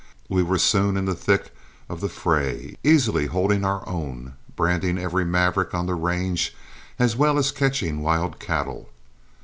We 0.27 0.41
were 0.41 0.57
soon 0.57 0.97
in 0.97 1.05
the 1.05 1.13
thick 1.13 1.53
of 1.87 2.01
the 2.01 2.09
fray, 2.09 2.75
easily 2.83 3.27
holding 3.27 3.63
our 3.63 3.87
own, 3.87 4.33
branding 4.55 4.97
every 4.97 5.25
maverick 5.25 5.75
on 5.75 5.85
the 5.85 5.93
range 5.93 6.55
as 6.97 7.15
well 7.15 7.37
as 7.37 7.51
catching 7.51 8.01
wild 8.01 8.39
cattle. 8.39 8.89